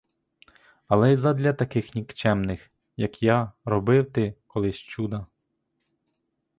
[0.87, 5.27] Але й задля таких нікчемних, як я, робив ти колись чуда.